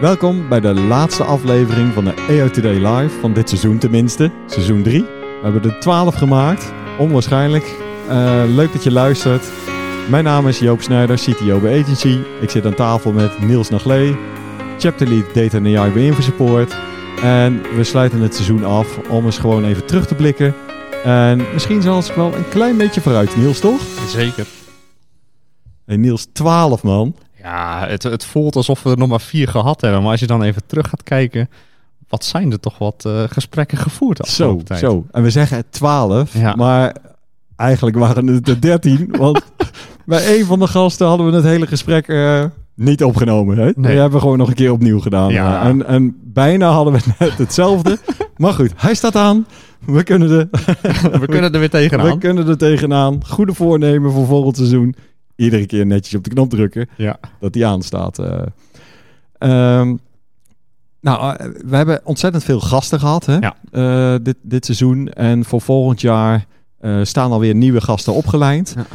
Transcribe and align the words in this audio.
Welkom 0.00 0.48
bij 0.48 0.60
de 0.60 0.74
laatste 0.74 1.24
aflevering 1.24 1.92
van 1.92 2.04
de 2.04 2.14
EO 2.28 2.50
Today 2.50 2.86
Live, 2.86 3.18
van 3.20 3.32
dit 3.32 3.48
seizoen 3.48 3.78
tenminste, 3.78 4.30
seizoen 4.46 4.82
3. 4.82 5.02
We 5.02 5.40
hebben 5.42 5.62
er 5.62 5.80
12 5.80 6.14
gemaakt, 6.14 6.72
onwaarschijnlijk. 6.98 7.64
Uh, 8.08 8.42
leuk 8.46 8.72
dat 8.72 8.82
je 8.82 8.92
luistert. 8.92 9.50
Mijn 10.10 10.24
naam 10.24 10.48
is 10.48 10.58
Joop 10.58 10.80
Snijder, 10.80 11.16
CTO 11.16 11.60
bij 11.60 11.80
Agency. 11.80 12.18
Ik 12.40 12.50
zit 12.50 12.66
aan 12.66 12.74
tafel 12.74 13.12
met 13.12 13.40
Niels 13.40 13.68
Naglee, 13.68 14.16
Chapter 14.78 15.08
Lead 15.08 15.34
Data 15.34 15.80
AI 15.80 15.92
bij 15.92 16.06
InfoSupport. 16.06 16.76
En 17.22 17.62
we 17.76 17.84
sluiten 17.84 18.20
het 18.20 18.34
seizoen 18.34 18.64
af 18.64 18.98
om 19.08 19.24
eens 19.24 19.38
gewoon 19.38 19.64
even 19.64 19.86
terug 19.86 20.06
te 20.06 20.14
blikken. 20.14 20.54
En 21.04 21.42
misschien 21.52 21.82
zelfs 21.82 22.14
wel 22.14 22.34
een 22.34 22.48
klein 22.48 22.76
beetje 22.76 23.00
vooruit, 23.00 23.36
Niels, 23.36 23.60
toch? 23.60 23.80
Zeker. 24.08 24.46
Hey, 25.84 25.96
Niels, 25.96 26.26
12 26.32 26.82
man. 26.82 27.14
Ja, 27.42 27.86
het, 27.88 28.02
het 28.02 28.24
voelt 28.24 28.56
alsof 28.56 28.82
we 28.82 28.90
er 28.90 28.98
nog 28.98 29.08
maar 29.08 29.20
vier 29.20 29.48
gehad 29.48 29.80
hebben. 29.80 30.02
Maar 30.02 30.10
als 30.10 30.20
je 30.20 30.26
dan 30.26 30.42
even 30.42 30.62
terug 30.66 30.88
gaat 30.88 31.02
kijken, 31.02 31.48
wat 32.08 32.24
zijn 32.24 32.52
er 32.52 32.60
toch 32.60 32.78
wat 32.78 33.04
uh, 33.06 33.22
gesprekken 33.28 33.78
gevoerd 33.78 34.26
Zo, 34.26 34.60
tijd. 34.64 34.80
zo. 34.80 35.06
En 35.10 35.22
we 35.22 35.30
zeggen 35.30 35.64
12, 35.70 36.34
Ja. 36.34 36.54
maar 36.54 36.96
eigenlijk 37.56 37.96
waren 37.96 38.26
het 38.26 38.48
er 38.48 38.60
13. 38.60 39.08
want 39.18 39.40
bij 40.06 40.38
een 40.38 40.44
van 40.44 40.58
de 40.58 40.66
gasten 40.66 41.06
hadden 41.06 41.26
we 41.30 41.32
het 41.36 41.44
hele 41.44 41.66
gesprek 41.66 42.08
eh, 42.08 42.44
niet 42.74 43.04
opgenomen. 43.04 43.58
Hè? 43.58 43.72
Die 43.76 43.86
hebben 43.86 44.12
we 44.12 44.20
gewoon 44.20 44.38
nog 44.38 44.48
een 44.48 44.54
keer 44.54 44.72
opnieuw 44.72 45.00
gedaan. 45.00 45.32
Ja. 45.32 45.60
Eh, 45.62 45.68
en, 45.68 45.86
en 45.86 46.16
bijna 46.24 46.70
hadden 46.70 46.92
we 46.92 47.00
net 47.18 47.38
hetzelfde. 47.38 47.98
maar 48.36 48.52
goed, 48.52 48.72
hij 48.76 48.94
staat 48.94 49.16
aan. 49.16 49.46
We 49.86 50.02
kunnen, 50.02 50.30
er, 50.30 50.48
We 51.20 51.26
kunnen 51.26 51.44
er 51.44 51.50
weer 51.50 51.60
we 51.60 51.68
tegenaan. 51.68 52.18
kunnen 52.18 52.48
er 52.48 52.58
tegenaan. 52.58 53.20
Goede 53.26 53.54
voornemen 53.54 54.12
voor 54.12 54.26
volgend 54.26 54.56
seizoen. 54.56 54.94
Iedere 55.38 55.66
keer 55.66 55.86
netjes 55.86 56.14
op 56.14 56.24
de 56.24 56.30
knop 56.30 56.50
drukken 56.50 56.88
Ja. 56.96 57.18
dat 57.40 57.52
die 57.52 57.66
aanstaat. 57.66 58.18
eh. 58.18 58.42
Ehm, 59.38 59.96
nou, 61.00 61.36
eh, 61.36 61.46
we 61.66 61.76
hebben 61.76 62.00
ontzettend 62.04 62.44
veel 62.44 62.60
gasten 62.60 63.00
gehad 63.00 63.26
hè? 63.26 63.36
Ja. 63.38 63.56
Eh, 63.70 64.18
dit, 64.22 64.36
dit 64.42 64.64
seizoen. 64.64 65.08
En 65.12 65.44
voor 65.44 65.60
volgend 65.60 66.00
jaar 66.00 66.46
staan 67.02 67.32
alweer 67.32 67.54
nieuwe 67.54 67.80
gasten 67.80 68.12
opgeleid. 68.12 68.72
Ja. 68.76 68.86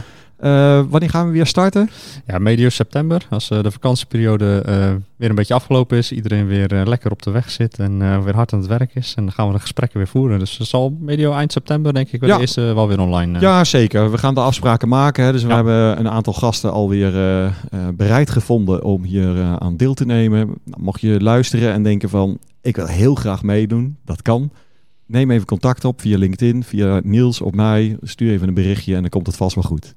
Eh, 0.44 0.82
wanneer 0.90 1.10
gaan 1.10 1.26
we 1.28 1.32
weer 1.34 1.46
starten? 1.46 1.90
ja, 2.28 2.38
medio 2.40 2.70
september, 2.70 3.26
als 3.30 3.50
eh, 3.50 3.64
de 3.64 3.72
vakantieperiode 3.72 4.62
eh, 4.66 4.76
weer 5.16 5.30
een 5.30 5.36
beetje 5.36 5.54
afgelopen 5.54 5.98
is, 5.98 6.12
iedereen 6.12 6.48
weer 6.48 6.68
lekker 6.86 7.12
op 7.12 7.22
de 7.22 7.32
weg 7.32 7.50
zit 7.52 7.80
en 7.80 8.24
weer 8.24 8.36
hard 8.36 8.54
aan 8.54 8.60
het 8.60 8.68
werk 8.68 8.96
is. 8.96 9.14
En 9.18 9.24
dan 9.24 9.32
gaan 9.34 9.48
we 9.48 9.54
de 9.54 9.60
gesprekken 9.60 9.98
weer 9.98 10.08
voeren. 10.08 10.40
Dus 10.40 10.58
het 10.58 10.68
zal 10.68 10.98
medio 11.00 11.34
eind 11.34 11.52
september, 11.52 11.94
denk 11.94 12.10
ik, 12.12 12.20
wel 12.20 12.30
Ja. 12.30 12.36
de 12.36 12.42
eerste 12.42 12.62
wel 12.62 12.88
weer 12.88 13.00
online. 13.00 13.40
Ja, 13.40 13.64
zeker. 13.64 14.12
We 14.12 14.18
gaan 14.18 14.34
de 14.34 14.40
afspraken 14.40 14.88
maken. 14.88 15.24
Hè? 15.26 15.32
Dus 15.32 15.42
we 15.44 15.48
Ja. 15.50 15.56
hebben 15.56 16.00
een 16.00 16.10
aantal 16.10 16.34
gasten 16.34 16.72
alweer 16.72 17.12
bereid 17.94 18.30
gevonden 18.30 18.84
om 18.84 19.04
hier 19.04 19.58
aan 19.60 19.78
deel 19.78 19.94
te 19.94 20.06
nemen. 20.06 20.40
Nou, 20.64 20.82
mocht 20.82 21.02
je 21.02 21.22
luisteren 21.22 21.72
en 21.74 21.84
denken 21.84 22.10
van, 22.10 22.38
ik 22.62 22.76
wil 22.76 22.88
heel 22.88 23.16
graag 23.16 23.44
meedoen. 23.44 23.98
Dat 24.06 24.22
kan. 24.22 24.52
Neem 25.06 25.32
even 25.32 25.46
contact 25.46 25.86
op 25.86 26.02
via 26.02 26.18
LinkedIn, 26.18 26.64
via 26.64 27.00
Niels 27.04 27.42
op 27.42 27.56
mij. 27.56 27.98
Stuur 28.02 28.32
even 28.32 28.48
een 28.48 28.54
berichtje 28.54 28.96
en 28.96 29.02
dan 29.02 29.10
komt 29.10 29.28
het 29.28 29.36
vast 29.36 29.56
wel 29.56 29.64
goed. 29.64 29.94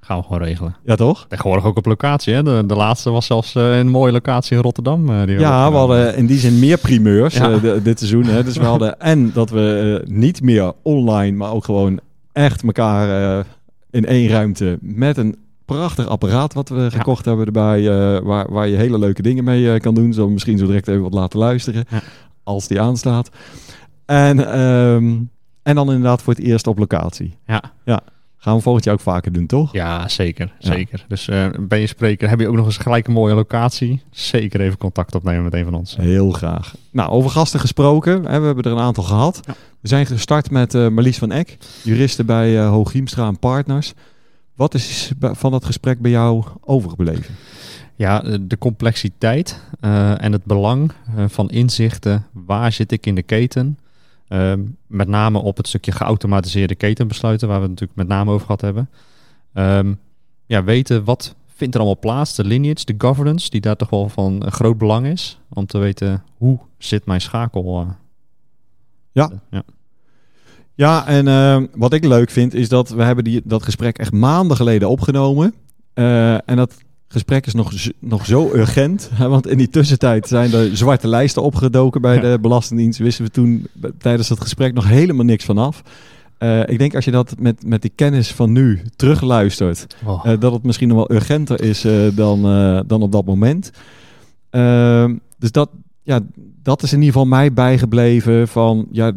Gaan 0.00 0.18
we 0.18 0.22
gewoon 0.24 0.42
regelen. 0.42 0.76
Ja, 0.84 0.94
toch? 0.94 1.26
Tegenwoordig 1.28 1.64
ook 1.64 1.76
op 1.76 1.86
locatie. 1.86 2.34
Hè? 2.34 2.42
De, 2.42 2.62
de 2.66 2.74
laatste 2.74 3.10
was 3.10 3.26
zelfs 3.26 3.54
eh, 3.54 3.78
een 3.78 3.88
mooie 3.88 4.12
locatie 4.12 4.56
in 4.56 4.62
Rotterdam. 4.62 5.08
eh, 5.10 5.26
die 5.26 5.38
Ja, 5.38 5.70
we 5.70 5.76
hadden 5.76 6.16
in 6.16 6.26
die 6.26 6.38
zin 6.38 6.58
meer 6.58 6.78
primeurs 6.78 7.34
Ja. 7.36 7.50
eh, 7.52 7.60
de- 7.62 7.80
dit 7.82 7.98
seizoen. 7.98 8.24
Hè. 8.24 8.44
Dus 8.44 8.56
we 8.56 8.64
hadden 8.64 9.00
en 9.12 9.30
dat 9.32 9.50
we 9.50 10.02
niet 10.08 10.42
meer 10.42 10.72
online, 10.82 11.36
maar 11.36 11.52
ook 11.52 11.64
gewoon 11.64 12.00
echt 12.32 12.62
elkaar 12.62 13.46
in 13.90 14.06
één 14.06 14.28
ruimte 14.28 14.78
met 14.80 15.16
een 15.16 15.36
prachtig 15.64 16.06
apparaat 16.06 16.54
wat 16.54 16.68
we 16.68 16.90
gekocht 16.90 17.24
hebben 17.24 17.46
erbij, 17.46 17.82
waar, 18.22 18.52
waar 18.52 18.68
je 18.68 18.76
hele 18.76 18.98
leuke 18.98 19.22
dingen 19.22 19.44
mee 19.44 19.80
kan 19.80 19.94
doen. 19.94 20.12
Zo 20.12 20.28
misschien 20.30 20.58
zo 20.58 20.66
direct 20.66 20.88
even 20.88 21.02
wat 21.02 21.14
laten 21.14 21.38
luisteren, 21.38 21.84
Ja. 21.90 22.02
als 22.44 22.68
die 22.68 22.80
aanstaat. 22.80 23.30
En, 24.06 24.52
ehm, 24.52 25.14
en 25.62 25.74
dan 25.74 25.86
inderdaad 25.86 26.22
voor 26.22 26.34
het 26.34 26.42
eerst 26.42 26.66
op 26.66 26.78
locatie. 26.78 27.36
Ja. 27.46 27.62
Gaan 28.46 28.56
we 28.56 28.62
volgend 28.62 28.84
jaar 28.84 28.94
ook 28.94 29.00
vaker 29.00 29.32
doen, 29.32 29.46
toch? 29.46 29.72
Ja, 29.72 30.08
zeker. 30.08 30.52
Ja. 30.58 30.72
zeker. 30.72 31.04
Dus 31.08 31.28
eh, 31.28 31.46
ben 31.60 31.78
je 31.78 31.86
spreker, 31.86 32.28
heb 32.28 32.40
je 32.40 32.48
ook 32.48 32.54
nog 32.54 32.66
eens 32.66 32.76
gelijk 32.76 33.06
een 33.06 33.12
mooie 33.12 33.34
locatie? 33.34 34.02
Zeker 34.10 34.60
even 34.60 34.78
contact 34.78 35.14
opnemen 35.14 35.42
met 35.42 35.54
een 35.54 35.64
van 35.64 35.74
ons. 35.74 35.96
Heel 35.96 36.30
graag. 36.30 36.74
Nou, 36.90 37.10
over 37.10 37.30
gasten 37.30 37.60
gesproken. 37.60 38.24
Hè, 38.24 38.40
we 38.40 38.46
hebben 38.46 38.64
er 38.64 38.70
een 38.70 38.78
aantal 38.78 39.04
gehad. 39.04 39.40
Ja. 39.46 39.54
We 39.80 39.88
zijn 39.88 40.06
gestart 40.06 40.50
met 40.50 40.74
eh, 40.74 40.88
Marlies 40.88 41.18
van 41.18 41.32
Eck, 41.32 41.56
juriste 41.82 42.24
bij 42.24 42.58
eh 42.58 42.68
Hooghiemstra 42.68 43.26
en 43.26 43.38
Partners. 43.38 43.92
Wat 44.54 44.74
is 44.74 45.12
van 45.20 45.50
dat 45.50 45.64
gesprek 45.64 46.00
bij 46.00 46.10
jou 46.10 46.44
overgebleven? 46.60 47.34
Ja, 47.96 48.20
de 48.40 48.58
complexiteit 48.58 49.60
en 49.80 50.32
het 50.32 50.44
belang 50.44 50.92
van 51.26 51.50
inzichten. 51.50 52.26
Waar 52.32 52.72
zit 52.72 52.92
ik 52.92 53.06
in 53.06 53.14
de 53.14 53.22
keten? 53.22 53.78
Ehm, 54.28 54.60
met 54.86 55.08
name 55.08 55.38
op 55.38 55.56
het 55.56 55.68
stukje 55.68 55.92
geautomatiseerde 55.92 56.74
ketenbesluiten, 56.74 57.48
waar 57.48 57.56
we 57.56 57.62
het 57.62 57.70
natuurlijk 57.70 57.98
met 57.98 58.08
name 58.08 58.30
over 58.30 58.46
gehad 58.46 58.60
hebben. 58.60 58.90
Ehm, 59.52 59.94
ja, 60.46 60.64
weten 60.64 61.04
wat 61.04 61.34
vindt 61.46 61.74
er 61.74 61.80
allemaal 61.80 62.00
plaats, 62.00 62.34
de 62.34 62.44
lineage, 62.44 62.84
de 62.84 62.94
governance, 62.98 63.50
die 63.50 63.60
daar 63.60 63.76
toch 63.76 63.90
wel 63.90 64.08
van 64.08 64.50
groot 64.50 64.78
belang 64.78 65.06
is. 65.06 65.40
Om 65.48 65.66
te 65.66 65.78
weten 65.78 66.24
hoe 66.36 66.58
zit 66.78 67.06
mijn 67.06 67.20
schakel. 67.20 67.80
eh. 67.80 67.88
Ja. 69.12 69.30
ja. 69.50 69.62
Ja, 70.74 71.06
en 71.06 71.28
eh, 71.28 71.62
wat 71.74 71.92
ik 71.92 72.04
leuk 72.04 72.30
vind 72.30 72.54
is 72.54 72.68
dat 72.68 72.88
we 72.88 73.02
hebben 73.02 73.24
die, 73.24 73.40
dat 73.44 73.62
gesprek 73.62 73.98
echt 73.98 74.12
maanden 74.12 74.56
geleden 74.56 74.88
opgenomen. 74.88 75.54
Eh, 75.94 76.34
en 76.48 76.56
dat 76.56 76.76
gesprek 77.08 77.46
is 77.46 77.54
nog, 77.54 77.72
nog 77.98 78.26
zo 78.26 78.50
urgent. 78.54 79.10
hè, 79.14 79.28
Want 79.28 79.46
in 79.46 79.58
die 79.58 79.68
tussentijd 79.68 80.28
zijn 80.28 80.52
er 80.52 80.76
zwarte 80.76 81.08
lijsten 81.08 81.42
opgedoken 81.42 82.00
bij 82.00 82.14
Ja. 82.14 82.20
de 82.20 82.38
Belastingdienst. 82.40 82.98
Wisten 82.98 83.24
we 83.24 83.30
toen 83.30 83.66
tijdens 83.98 84.28
dat 84.28 84.40
gesprek 84.40 84.74
nog 84.74 84.88
helemaal 84.88 85.24
niks 85.24 85.44
vanaf. 85.44 85.82
Eh 86.38 86.68
ik 86.68 86.78
denk 86.78 86.94
als 86.94 87.04
je 87.04 87.10
dat 87.10 87.34
met, 87.38 87.66
met 87.66 87.82
die 87.82 87.92
kennis 87.94 88.32
van 88.32 88.52
nu 88.52 88.80
terugluistert, 88.96 89.86
Oh. 90.04 90.26
eh, 90.26 90.40
dat 90.40 90.52
het 90.52 90.62
misschien 90.62 90.88
nog 90.88 90.96
wel 90.96 91.12
urgenter 91.16 91.62
is 91.62 91.84
eh, 91.84 91.92
dan, 92.14 92.42
dan 92.86 93.02
op 93.02 93.12
dat 93.12 93.24
moment. 93.24 93.70
Ehm, 94.50 95.14
dus 95.38 95.52
dat, 95.52 95.70
ja, 96.02 96.20
dat 96.62 96.82
is 96.82 96.92
in 96.92 96.98
ieder 96.98 97.12
geval 97.12 97.28
mij 97.28 97.52
bijgebleven 97.52 98.48
van, 98.48 98.86
ja, 98.90 99.12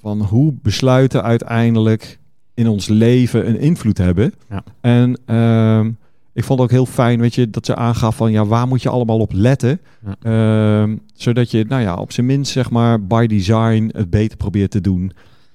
van 0.00 0.20
hoe 0.22 0.54
besluiten 0.62 1.22
uiteindelijk 1.22 2.18
in 2.54 2.68
ons 2.68 2.88
leven 2.88 3.48
een 3.48 3.60
invloed 3.60 3.98
hebben. 3.98 4.32
Ja. 4.50 4.62
En 4.80 5.18
ehm, 5.26 5.90
ik 6.38 6.44
vond 6.44 6.58
het 6.60 6.68
ook 6.68 6.76
heel 6.76 6.86
fijn, 6.86 7.20
weet 7.20 7.34
je, 7.34 7.50
dat 7.50 7.66
ze 7.66 7.74
aangaf 7.76 8.16
van 8.16 8.32
ja, 8.32 8.46
waar 8.46 8.68
moet 8.68 8.82
je 8.82 8.88
allemaal 8.88 9.18
op 9.18 9.32
letten, 9.32 9.80
Ja. 10.04 10.82
Ehm, 10.82 10.96
zodat 11.14 11.50
je, 11.50 11.64
nou 11.68 11.82
ja, 11.82 11.94
op 11.94 12.12
zijn 12.12 12.26
minst 12.26 12.52
zeg 12.52 12.70
maar 12.70 13.06
by 13.06 13.26
design 13.26 13.90
het 13.96 14.10
beter 14.10 14.36
probeert 14.36 14.70
te 14.70 14.80
doen 14.80 15.12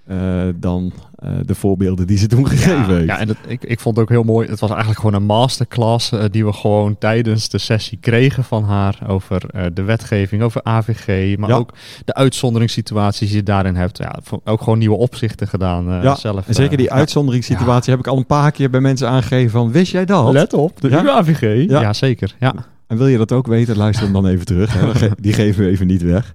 eh, 0.07 0.17
dan 0.55 0.93
eh, 1.15 1.29
de 1.45 1.55
voorbeelden 1.55 2.07
die 2.07 2.17
ze 2.17 2.27
toen 2.27 2.47
gegeven 2.47 2.77
Ja, 2.77 2.85
heeft. 2.87 3.05
ja 3.07 3.19
en 3.19 3.27
dat, 3.27 3.37
ik, 3.47 3.63
ik 3.63 3.79
vond 3.79 3.95
het 3.95 4.03
ook 4.05 4.11
heel 4.11 4.23
mooi. 4.23 4.49
Het 4.49 4.59
was 4.59 4.69
eigenlijk 4.69 4.99
gewoon 4.99 5.15
een 5.15 5.25
masterclass 5.25 6.11
eh, 6.11 6.23
die 6.31 6.45
we 6.45 6.53
gewoon 6.53 6.97
tijdens 6.97 7.49
de 7.49 7.57
sessie 7.57 7.97
kregen 8.01 8.43
van 8.43 8.63
haar 8.63 8.99
over 9.07 9.41
de 9.73 9.81
wetgeving, 9.81 10.41
over 10.41 10.63
AVG, 10.63 11.37
maar 11.37 11.49
Ja. 11.49 11.55
ook 11.55 11.73
de 12.05 12.13
uitzonderingssituaties 12.13 13.27
die 13.27 13.37
je 13.37 13.43
daarin 13.43 13.75
hebt. 13.75 13.97
Ja, 13.97 14.19
ook 14.43 14.61
gewoon 14.61 14.77
nieuwe 14.79 14.97
opzichten 14.97 15.47
gedaan 15.47 15.85
Ja, 15.85 16.15
zelf. 16.15 16.47
En 16.47 16.53
zeker 16.53 16.77
die 16.77 16.91
uitzonderingssituatie 16.91 17.91
heb 17.91 17.99
ik 17.99 18.07
al 18.07 18.17
een 18.17 18.25
paar 18.25 18.51
keer 18.51 18.69
bij 18.69 18.79
mensen 18.81 19.09
aangegeven 19.09 19.51
van, 19.51 19.71
wist 19.71 19.91
jij 19.91 20.05
dat? 20.05 20.31
Let 20.33 20.53
op, 20.53 20.81
de 20.81 21.11
AVG. 21.11 21.69
Ja. 21.69 21.93
Zeker. 21.93 22.35
Ja. 22.39 22.53
En 22.87 22.97
wil 22.97 23.07
je 23.07 23.17
dat 23.17 23.31
ook 23.31 23.47
weten, 23.47 23.77
luister 23.77 24.03
hem 24.03 24.13
dan 24.13 24.27
even 24.27 24.45
terug. 24.45 24.73
Hè. 24.73 25.07
Die 25.21 25.33
geven 25.33 25.63
we 25.63 25.69
even 25.69 25.87
niet 25.87 26.01
weg. 26.01 26.33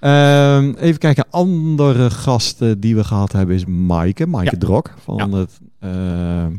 Ehm, 0.00 0.72
even 0.78 0.98
kijken, 0.98 1.24
andere 1.30 2.10
gasten 2.10 2.80
die 2.80 2.96
we 2.96 3.04
gehad 3.04 3.32
hebben 3.32 3.54
is 3.54 3.64
Maaike, 3.64 4.26
Maaike 4.26 4.50
Ja. 4.52 4.58
Drok 4.66 4.94
van 5.04 5.16
Ja. 5.16 5.38
het... 5.38 5.60
ehm, 5.80 6.50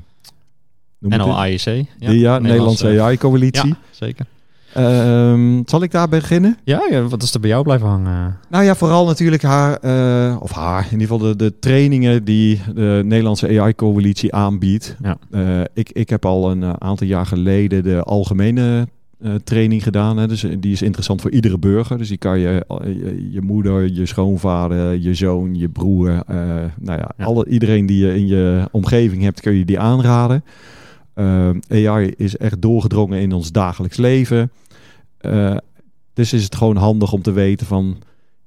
noem 1.00 1.12
het 1.12 1.22
NLAEC. 1.26 1.62
het? 1.64 1.86
Die, 2.00 2.20
ja, 2.20 2.40
Nederlandse 2.40 3.02
AI-coalitie. 3.02 3.68
Ja, 3.70 3.78
zeker. 3.92 4.26
Ehm, 4.74 5.62
zal 5.66 5.84
ik 5.84 5.92
daar 5.92 6.10
beginnen? 6.10 6.58
Ja, 6.64 6.82
ja, 6.90 7.04
wat 7.04 7.24
is 7.24 7.34
er 7.34 7.40
bij 7.40 7.50
jou 7.50 7.64
blijven 7.64 7.88
hangen? 7.88 8.38
Nou 8.50 8.64
ja, 8.64 8.76
vooral 8.76 9.06
natuurlijk 9.06 9.42
haar, 9.44 9.78
eh, 9.78 10.36
of 10.40 10.52
haar, 10.52 10.86
in 10.92 11.00
ieder 11.00 11.08
geval 11.08 11.28
de, 11.28 11.36
de 11.36 11.60
trainingen 11.60 12.24
die 12.24 12.62
de 12.76 13.02
Nederlandse 13.06 13.60
AI-coalitie 13.62 14.34
aanbiedt. 14.34 14.96
Ja. 15.04 15.18
Eh, 15.32 15.62
ik, 15.74 15.90
ik 15.92 16.10
heb 16.10 16.26
al 16.26 16.52
een 16.52 16.64
eh, 16.64 16.74
aantal 16.78 17.08
jaar 17.08 17.26
geleden 17.26 17.84
de 17.84 18.04
algemene 18.04 18.88
training 19.44 19.84
gedaan. 19.84 20.18
Hè? 20.18 20.28
Dus 20.28 20.46
die 20.60 20.72
is 20.72 20.82
interessant 20.82 21.22
voor 21.22 21.32
iedere 21.32 21.58
burger. 21.58 21.98
Dus 21.98 22.08
die 22.08 22.18
kan 22.18 22.40
je, 22.40 22.66
je, 22.84 23.28
je 23.32 23.42
moeder, 23.42 23.92
je 23.92 24.06
schoonvader, 24.06 24.96
je 24.96 25.14
zoon, 25.14 25.56
je 25.56 25.70
broer, 25.70 26.10
uh, 26.10 26.36
nou 26.80 27.00
ja, 27.00 27.12
Ja. 27.18 27.26
Alle, 27.26 27.46
iedereen 27.46 27.86
die 27.86 28.06
je 28.06 28.16
in 28.16 28.28
je 28.28 28.68
omgeving 28.72 29.22
hebt, 29.22 29.42
kun 29.42 29.54
je 29.54 29.66
die 29.66 29.80
aanraden. 29.80 30.44
Uh, 31.16 31.50
AI 31.70 32.14
is 32.18 32.38
echt 32.38 32.62
doorgedrongen 32.62 33.20
in 33.20 33.32
ons 33.32 33.52
dagelijks 33.52 33.98
leven. 33.98 34.52
Uh, 35.22 35.58
dus 36.14 36.34
is 36.34 36.44
het 36.44 36.56
gewoon 36.56 36.76
handig 36.76 37.14
om 37.14 37.22
te 37.22 37.32
weten 37.32 37.68
van 37.68 37.98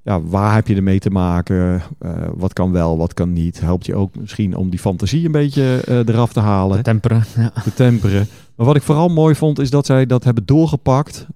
ja, 0.02 0.22
waar 0.22 0.54
heb 0.54 0.66
je 0.66 0.75
ermee 0.75 0.99
te 0.99 1.10
maken? 1.10 1.82
Uh, 2.00 2.12
wat 2.34 2.52
kan 2.52 2.72
wel, 2.72 2.96
wat 2.96 3.14
kan 3.14 3.32
niet? 3.32 3.60
Helpt 3.60 3.87
je 3.87 3.94
ook 3.94 4.16
misschien 4.16 4.56
om 4.56 4.70
die 4.70 4.78
fantasie 4.78 5.25
een 5.25 5.32
beetje 5.32 5.82
uh, 5.88 5.96
eraf 5.96 6.32
te 6.32 6.40
halen. 6.40 6.76
Te 6.76 6.82
temperen. 6.82 7.25
Ja. 7.37 7.52
Te 7.62 7.75
temperen. 7.75 8.28
Maar 8.54 8.66
wat 8.66 8.76
ik 8.76 8.82
vooral 8.82 9.08
mooi 9.08 9.34
vond, 9.34 9.58
is 9.58 9.70
dat 9.70 9.87
zij 9.87 10.06
dat 10.06 10.25
hebben 10.25 10.46
doorgepakt 10.46 11.26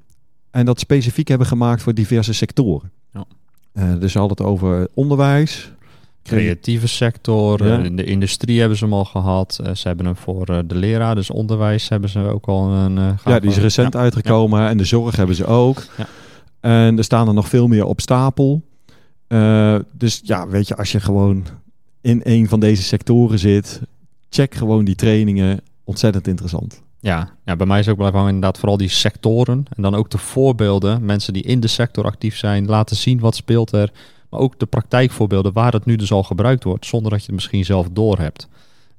en 0.51 0.67
dat 0.67 0.81
specifiek 0.81 1.29
hebben 1.29 1.47
gemaakt 1.47 1.83
voor 1.83 1.95
diverse 1.95 2.33
sectoren. 2.33 2.91
Ja. 3.13 3.25
Uh, 3.73 4.01
dus 4.01 4.13
ze 4.13 4.19
hadden 4.19 4.37
het 4.37 4.47
over 4.47 4.89
onderwijs. 4.95 5.71
Creatieve 6.23 6.87
sector, 6.87 7.67
ja. 7.67 7.79
in 7.79 7.97
de 7.97 8.05
industrie 8.05 8.59
hebben 8.59 8.79
ze 8.79 8.85
hem 8.85 8.93
al 8.93 9.05
gehad. 9.05 9.61
Ze 9.73 9.89
hebben 9.89 10.07
hem 10.07 10.17
voor 10.17 10.47
de 10.47 10.75
leraar, 10.75 11.15
dus 11.15 11.31
onderwijs 11.31 11.89
hebben 11.89 12.11
ze 12.11 12.19
ook 12.19 12.47
al 12.47 12.71
een. 12.71 13.17
Ja, 13.25 13.41
die 13.41 13.51
is 13.51 13.57
recent 13.57 13.97
uitgekomen 13.97 14.69
en 14.69 14.77
de 14.77 14.85
zorg 14.85 15.17
hebben 15.17 15.37
ze 15.37 15.47
ook. 15.47 15.85
Ja. 15.97 16.07
En 16.67 16.99
er 16.99 17.05
staan 17.05 17.29
er 17.29 17.35
nog 17.35 17.49
veel 17.49 17.67
meer 17.67 17.85
op 17.85 18.01
stapel. 18.01 18.63
Uh, 19.29 19.79
dus 19.93 20.21
ja, 20.25 20.49
weet 20.49 20.69
je, 20.69 20.77
als 20.77 20.93
je 20.93 21.01
gewoon 21.01 21.45
in 22.01 22.21
een 22.25 22.49
van 22.49 22.61
deze 22.61 22.83
sectoren 22.83 23.39
zit, 23.39 23.81
check 24.31 24.55
gewoon 24.55 24.85
die 24.85 24.95
trainingen. 24.95 25.61
Ontzettend 25.85 26.27
interessant. 26.27 26.83
Ja, 27.45 27.57
bij 27.57 27.67
mij 27.67 27.79
is 27.79 27.89
ook 27.89 27.97
blijven 27.97 28.21
inderdaad 28.21 28.59
vooral 28.59 28.77
die 28.77 28.89
sectoren. 28.89 29.65
En 29.77 29.83
dan 29.83 29.95
ook 29.95 30.11
de 30.11 30.19
voorbeelden. 30.19 31.05
Mensen 31.05 31.33
die 31.33 31.43
in 31.43 31.61
de 31.61 31.67
sector 31.67 32.05
actief 32.05 32.37
zijn, 32.37 32.67
laten 32.67 32.97
zien 32.97 33.19
wat 33.19 33.37
speelt 33.37 33.73
er. 33.73 33.93
Maar 34.31 34.41
ook 34.41 34.59
de 34.59 34.67
praktijkvoorbeelden 34.67 35.53
waar 35.53 35.73
het 35.73 35.85
nu 35.85 35.97
dus 35.97 36.13
al 36.13 36.23
gebruikt 36.23 36.65
wordt, 36.65 36.87
zonder 36.87 37.11
dat 37.11 37.21
je 37.21 37.27
het 37.27 37.35
misschien 37.35 37.65
zelf 37.65 37.89
doorhebt. 37.93 38.49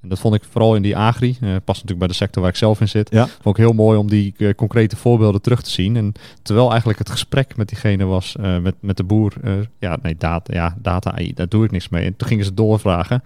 En 0.08 0.14
dat 0.14 0.22
vond 0.22 0.36
ik 0.36 0.44
vooral 0.50 0.76
in 0.76 0.82
die 0.82 0.98
agri, 0.98 1.28
uh, 1.30 1.50
past 1.50 1.66
natuurlijk 1.66 2.00
bij 2.00 2.08
de 2.08 2.14
sector 2.14 2.42
waar 2.42 2.52
ik 2.52 2.58
zelf 2.58 2.82
in 2.82 2.88
zit. 2.88 3.12
Ja. 3.12 3.28
Vond 3.28 3.58
ik 3.58 3.64
heel 3.64 3.74
mooi 3.74 3.98
om 3.98 4.10
die 4.10 4.34
uh, 4.38 4.54
concrete 4.54 4.96
voorbeelden 4.96 5.42
terug 5.42 5.62
te 5.62 5.70
zien. 5.70 5.96
En 5.96 6.14
terwijl 6.42 6.70
eigenlijk 6.70 7.00
het 7.00 7.10
gesprek 7.10 7.56
met 7.58 7.70
diegene 7.70 8.06
was, 8.06 8.36
uh, 8.40 8.58
met, 8.58 8.76
met 8.80 8.98
de 8.98 9.04
boer, 9.04 9.34
ja, 9.80 9.98
nee, 10.02 10.16
data, 10.18 10.54
ja, 10.54 10.78
data 10.82 11.16
daar 11.34 11.48
doe 11.48 11.66
ik 11.66 11.72
niks 11.72 11.90
mee. 11.90 12.06
En 12.06 12.16
toen 12.16 12.28
gingen 12.28 12.46
ze 12.46 12.54
doorvragen. 12.54 13.24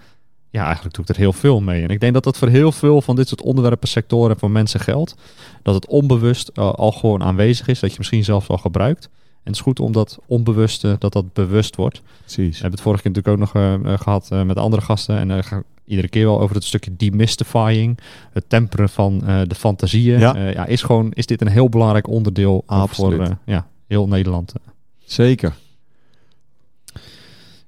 Ja, 0.50 0.66
eigenlijk 0.66 0.96
doe 0.96 1.04
ik 1.04 1.10
er 1.10 1.18
heel 1.18 1.34
veel 1.34 1.62
mee. 1.62 1.84
En 1.84 1.90
ik 1.90 2.00
denk 2.00 2.14
dat 2.14 2.24
dat 2.24 2.38
voor 2.38 2.48
heel 2.48 2.72
veel 2.72 3.02
van 3.02 3.16
dit 3.16 3.28
soort 3.28 3.42
onderwerpen, 3.42 3.88
sectoren 3.88 4.40
voor 4.40 4.52
mensen 4.52 4.80
geldt. 4.80 5.16
Dat 5.64 5.76
het 5.76 5.88
onbewust 5.88 6.56
al 6.56 6.92
gewoon 6.92 7.24
aanwezig 7.24 7.68
is, 7.68 7.80
dat 7.80 7.92
je 7.92 7.98
misschien 7.98 8.24
zelfs 8.24 8.48
al 8.48 8.58
gebruikt. 8.58 9.10
En 9.44 9.48
het 9.48 9.56
is 9.56 9.62
goed 9.62 9.80
om 9.80 9.92
dat 9.92 10.20
onbewuste, 10.26 10.96
dat 11.00 11.14
dat 11.14 11.34
bewust 11.34 11.76
wordt. 11.76 12.02
Precies. 12.20 12.56
We 12.56 12.62
hebben 12.62 12.72
het 12.72 12.82
vorige 12.82 13.02
keer 13.02 13.12
natuurlijk 13.12 13.42
ook 13.42 13.54
nog 13.54 13.64
uh, 13.86 13.98
gehad 13.98 14.30
uh, 14.34 14.44
met 14.44 14.58
andere 14.58 14.82
gasten. 14.82 15.18
En 15.18 15.30
uh, 15.30 15.38
iedere 15.92 16.10
keer 16.10 16.26
wel 16.26 16.42
over 16.42 16.56
het 16.56 16.64
stukje 16.64 16.96
demystifying. 16.96 18.00
Het 18.32 18.50
temperen 18.50 18.90
van 18.90 19.22
eh, 19.26 19.42
de 19.48 19.56
fantasieën. 19.56 20.20
Ja. 20.20 20.38
ja. 20.38 20.66
is, 20.66 20.82
gewoon, 20.82 21.12
is 21.12 21.26
dit 21.26 21.42
een 21.42 21.48
heel 21.48 21.70
belangrijk 21.70 22.08
onderdeel 22.08 22.64
Absoluut. 22.66 23.28
voor 23.28 23.38
ja, 23.46 23.68
heel 23.88 24.08
Nederland. 24.08 24.54
Zeker. 25.00 25.54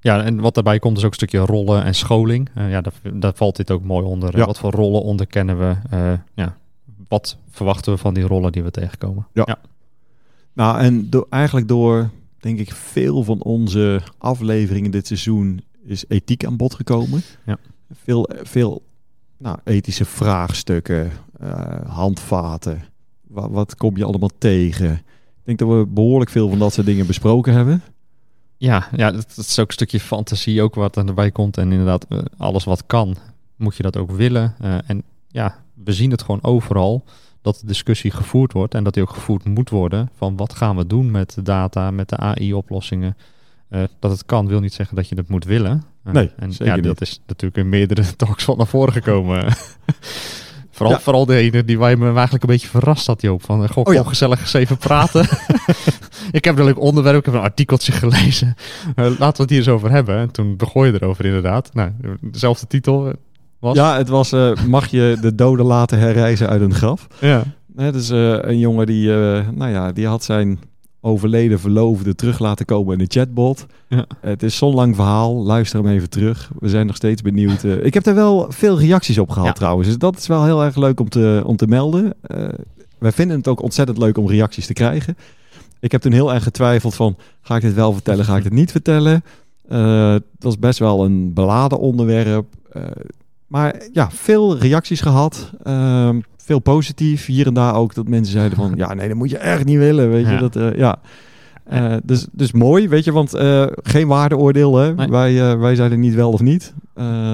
Ja, 0.00 0.22
en 0.22 0.40
wat 0.40 0.54
daarbij 0.54 0.78
komt 0.78 0.96
is 0.96 1.02
ook 1.04 1.10
een 1.10 1.16
stukje 1.16 1.38
rollen 1.38 1.84
en 1.84 1.94
scholing. 1.94 2.48
ja, 2.54 2.80
daar, 2.80 2.92
daar, 3.12 3.32
valt 3.34 3.56
dit 3.56 3.70
ook 3.70 3.82
mooi 3.82 4.06
onder. 4.06 4.36
Ja. 4.36 4.46
Wat 4.46 4.58
voor 4.58 4.70
rollen 4.70 5.02
onderkennen 5.02 5.58
we? 5.58 5.76
ja, 6.34 6.56
wat 7.08 7.36
verwachten 7.50 7.92
we 7.92 7.98
van 7.98 8.14
die 8.14 8.26
rollen 8.26 8.52
die 8.52 8.62
we 8.62 8.70
tegenkomen? 8.70 9.26
Ja. 9.32 9.42
ja. 9.46 9.58
Nou, 10.52 10.78
en 10.78 11.10
do 11.10 11.26
eigenlijk 11.30 11.68
door, 11.68 12.10
denk 12.40 12.58
ik, 12.58 12.72
veel 12.72 13.22
van 13.22 13.42
onze 13.42 14.02
afleveringen 14.18 14.90
dit 14.90 15.06
seizoen 15.06 15.60
is 15.84 16.04
ethiek 16.08 16.44
aan 16.44 16.56
bod 16.56 16.74
gekomen. 16.74 17.22
Ja. 17.46 17.58
Veel, 17.90 18.30
veel 18.42 18.82
nou, 19.36 19.58
ethische 19.64 20.04
vraagstukken, 20.04 21.12
uh, 21.42 21.80
handvaten. 21.86 22.82
Wat, 23.28 23.76
kom 23.76 23.96
je 23.96 24.04
allemaal 24.04 24.30
tegen? 24.38 24.92
Ik 24.92 25.42
denk 25.44 25.58
dat 25.58 25.68
we 25.68 25.86
behoorlijk 25.86 26.30
veel 26.30 26.48
van 26.48 26.58
dat 26.58 26.72
soort 26.72 26.86
dingen 26.86 27.06
besproken 27.06 27.52
hebben. 27.52 27.82
Ja, 28.56 28.88
ja 28.96 29.10
dat, 29.10 29.32
dat 29.34 29.44
is 29.44 29.58
ook 29.58 29.66
een 29.66 29.72
stukje 29.72 30.00
fantasie 30.00 30.62
ook 30.62 30.74
wat 30.74 30.96
erbij 30.96 31.30
komt. 31.30 31.56
En 31.56 31.72
inderdaad, 31.72 32.06
uh, 32.08 32.18
alles 32.36 32.64
wat 32.64 32.86
kan, 32.86 33.16
moet 33.56 33.76
je 33.76 33.82
dat 33.82 33.96
ook 33.96 34.10
willen. 34.10 34.54
Uh, 34.62 34.78
en 34.86 35.02
ja, 35.28 35.64
we 35.84 35.92
zien 35.92 36.10
het 36.10 36.22
gewoon 36.22 36.42
overal 36.42 37.04
dat 37.42 37.58
de 37.60 37.66
discussie 37.66 38.10
gevoerd 38.10 38.52
wordt 38.52 38.74
en 38.74 38.84
dat 38.84 38.94
die 38.94 39.02
ook 39.02 39.10
gevoerd 39.10 39.44
moet 39.44 39.70
worden 39.70 40.10
van 40.16 40.36
wat 40.36 40.54
gaan 40.54 40.76
we 40.76 40.86
doen 40.86 41.10
met 41.10 41.34
de 41.34 41.42
data, 41.42 41.90
met 41.90 42.08
de 42.08 42.16
AI-oplossingen. 42.16 43.16
Dat 43.98 44.10
het 44.10 44.26
kan, 44.26 44.46
wil 44.46 44.60
niet 44.60 44.72
zeggen 44.72 44.96
dat 44.96 45.08
je 45.08 45.14
het 45.14 45.28
moet 45.28 45.44
willen. 45.44 45.82
Uh, 46.06 46.12
nee, 46.12 46.30
en 46.36 46.50
ja, 46.58 46.74
niet. 46.74 46.84
dat 46.84 47.00
is 47.00 47.20
natuurlijk 47.26 47.56
in 47.56 47.68
meerdere 47.68 48.02
talks 48.16 48.44
van 48.44 48.56
naar 48.56 48.66
voren 48.66 48.92
gekomen. 48.92 49.44
vooral, 50.70 50.94
Ja. 50.94 51.00
vooral 51.00 51.26
de 51.26 51.36
ene 51.36 51.64
die 51.64 51.78
wij 51.78 51.96
me 51.96 52.12
eigenlijk 52.12 52.42
een 52.44 52.48
beetje 52.50 52.68
verrast 52.68 53.06
had, 53.06 53.22
Joop. 53.22 53.42
Van, 53.44 53.62
eh, 53.62 53.68
goh, 53.70 53.84
Oh 53.86 53.94
ja. 53.94 54.02
gezellig 54.02 54.40
eens 54.40 54.52
even 54.52 54.76
praten. 54.76 55.26
ik 56.30 56.44
heb 56.44 56.58
een 56.58 56.64
leuk 56.64 56.80
onderwerp, 56.80 57.18
ik 57.18 57.24
heb 57.24 57.34
een 57.34 57.40
artikeltje 57.40 57.92
gelezen. 57.92 58.54
Eh, 58.94 59.04
laten 59.04 59.18
we 59.36 59.42
het 59.42 59.48
hier 59.50 59.58
eens 59.58 59.68
over 59.68 59.90
hebben. 59.90 60.16
En 60.16 60.30
toen 60.30 60.56
begon 60.56 60.86
je 60.86 60.92
erover 60.92 61.24
inderdaad. 61.24 61.74
Nou, 61.74 61.90
dezelfde 62.20 62.66
titel. 62.66 63.06
eh, 63.06 63.12
Was? 63.58 63.76
Ja, 63.76 63.96
het 63.96 64.08
was, 64.08 64.32
eh, 64.32 64.52
mag 64.66 64.86
je 64.86 65.16
de 65.20 65.34
doden 65.34 65.66
laten 65.66 65.98
herreizen 65.98 66.48
uit 66.48 66.60
een 66.60 66.74
graf? 66.74 67.06
ja. 67.20 67.42
Het 67.76 67.94
is 67.94 68.10
eh, 68.10 68.38
een 68.40 68.58
jongen 68.58 68.86
die, 68.86 69.10
eh, 69.12 69.48
nou 69.52 69.70
ja, 69.70 69.92
die 69.92 70.06
had 70.06 70.24
zijn 70.24 70.58
overleden 71.04 71.60
verloofde 71.60 72.14
terug 72.14 72.38
laten 72.38 72.66
komen 72.66 72.92
in 72.92 72.98
de 72.98 73.18
chatbot. 73.18 73.66
Ja. 73.88 74.06
Het 74.20 74.42
is 74.42 74.56
zo'n 74.56 74.74
lang 74.74 74.94
verhaal. 74.94 75.42
Luister 75.44 75.82
hem 75.82 75.92
even 75.92 76.10
terug. 76.10 76.50
We 76.58 76.68
zijn 76.68 76.86
nog 76.86 76.96
steeds 76.96 77.22
benieuwd. 77.22 77.64
Eh, 77.64 77.84
ik 77.84 77.94
heb 77.94 78.06
er 78.06 78.14
wel 78.14 78.46
veel 78.48 78.78
reacties 78.78 79.18
op 79.18 79.30
gehad 79.30 79.48
Ja. 79.48 79.52
trouwens. 79.52 79.88
Dus 79.88 79.98
dat 79.98 80.16
is 80.16 80.26
wel 80.26 80.44
heel 80.44 80.64
erg 80.64 80.76
leuk 80.76 81.00
om 81.00 81.08
te, 81.08 81.42
om 81.46 81.56
te 81.56 81.66
melden. 81.66 82.14
Eh, 82.20 82.48
wij 82.98 83.12
vinden 83.12 83.36
het 83.36 83.48
ook 83.48 83.62
ontzettend 83.62 83.98
leuk 83.98 84.18
om 84.18 84.28
reacties 84.28 84.66
te 84.66 84.72
krijgen. 84.72 85.16
Ik 85.80 85.92
heb 85.92 86.00
toen 86.00 86.12
heel 86.12 86.34
erg 86.34 86.42
getwijfeld 86.42 86.94
van... 86.94 87.16
ga 87.42 87.56
ik 87.56 87.62
dit 87.62 87.74
wel 87.74 87.92
vertellen, 87.92 88.24
ga 88.24 88.36
ik 88.36 88.44
het 88.44 88.52
niet 88.52 88.70
vertellen? 88.70 89.24
Eh, 89.68 90.12
het 90.12 90.22
was 90.38 90.58
best 90.58 90.78
wel 90.78 91.04
een 91.04 91.32
beladen 91.32 91.78
onderwerp. 91.78 92.46
Maar 93.46 93.82
ja, 93.92 94.10
veel 94.10 94.58
reacties 94.58 95.00
gehad. 95.00 95.50
Veel 96.44 96.58
positief. 96.58 97.26
Hier 97.26 97.46
en 97.46 97.54
daar 97.54 97.74
ook 97.74 97.94
dat 97.94 98.08
mensen 98.08 98.32
zeiden 98.32 98.56
van... 98.56 98.72
ja, 98.84 98.94
nee, 98.94 99.08
dat 99.08 99.16
moet 99.16 99.30
je 99.30 99.38
echt 99.38 99.64
niet 99.64 99.78
willen. 99.78 100.10
Weet 100.10 100.26
je, 100.26 100.32
Ja. 100.32 100.38
dat, 100.38 100.56
eh, 100.56 100.74
ja. 100.76 100.98
Eh, 101.64 101.94
dus, 102.02 102.26
dus 102.32 102.52
mooi, 102.52 102.88
weet 102.88 103.04
je, 103.04 103.12
want 103.12 103.34
eh, 103.34 103.66
geen 103.82 104.06
waardeoordeel, 104.06 104.76
hè? 104.76 104.94
Nee. 104.94 105.08
Wij, 105.08 105.58
wij 105.58 105.74
zeiden 105.74 106.00
niet 106.00 106.14
wel 106.14 106.32
of 106.32 106.40
niet. 106.40 106.74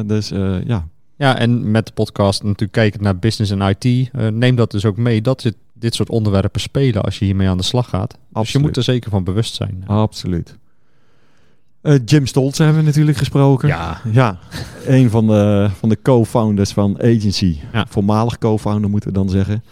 Dus 0.07 0.29
ja, 0.65 0.87
Ja, 1.17 1.39
en 1.39 1.71
met 1.71 1.87
de 1.87 1.93
podcast 1.93 2.43
natuurlijk 2.43 2.73
kijken 2.73 3.03
naar 3.03 3.19
business 3.19 3.53
en 3.53 3.77
IT. 3.79 4.13
neem 4.33 4.57
dat 4.57 4.71
dus 4.71 4.85
ook 4.85 4.97
mee 4.97 5.23
dat 5.23 5.41
dit, 5.43 5.55
dit 5.73 5.95
soort 5.95 6.09
onderwerpen 6.11 6.61
spelen 6.61 7.03
als 7.03 7.19
je 7.19 7.25
hiermee 7.25 7.49
aan 7.49 7.57
de 7.57 7.63
slag 7.63 7.89
gaat. 7.89 8.19
Dus 8.33 8.53
je 8.53 8.59
moet 8.59 8.77
er 8.77 8.83
zeker 8.83 9.11
van 9.11 9.25
bewust 9.25 9.55
zijn. 9.55 9.85
absoluut. 9.87 10.59
Eh, 11.83 11.95
Jim 12.05 12.27
Stoltz 12.27 12.59
hebben 12.59 12.77
we 12.77 12.83
natuurlijk 12.83 13.17
gesproken. 13.19 13.69
Ja, 13.69 14.01
Ja, 14.13 14.39
een 14.87 15.11
van 15.11 15.27
de, 15.27 15.69
van 15.79 15.89
de 15.89 15.99
co-founders 16.03 16.73
van 16.73 16.97
Agency. 16.99 17.59
Ja. 17.73 17.87
Voormalig 17.89 18.39
co-founder 18.39 18.91
moeten 18.91 19.09
we 19.09 19.15
dan 19.15 19.29
zeggen. 19.29 19.63